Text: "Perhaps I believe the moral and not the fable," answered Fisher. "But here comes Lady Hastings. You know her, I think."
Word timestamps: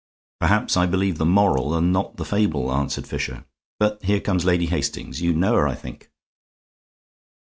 "Perhaps 0.39 0.75
I 0.77 0.87
believe 0.87 1.19
the 1.19 1.27
moral 1.27 1.75
and 1.75 1.93
not 1.93 2.15
the 2.17 2.25
fable," 2.25 2.73
answered 2.73 3.05
Fisher. 3.05 3.45
"But 3.77 4.01
here 4.01 4.19
comes 4.19 4.43
Lady 4.45 4.65
Hastings. 4.65 5.21
You 5.21 5.31
know 5.33 5.53
her, 5.53 5.67
I 5.67 5.75
think." 5.75 6.09